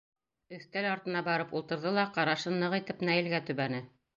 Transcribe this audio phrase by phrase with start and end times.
[0.55, 3.89] Өҫтәл артына барып ултырҙы ла ҡарашын ныҡ итеп Наилгә төбәне.